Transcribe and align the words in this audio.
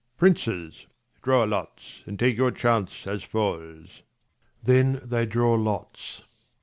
80 0.15 0.17
Princes, 0.17 0.87
draw 1.21 1.43
lots, 1.43 2.01
and 2.07 2.17
take 2.17 2.35
your 2.35 2.49
chance 2.49 3.05
as 3.05 3.21
falls. 3.21 4.01
\Then 4.63 4.99
they 5.03 5.27
draw 5.27 5.53
lots. 5.53 6.23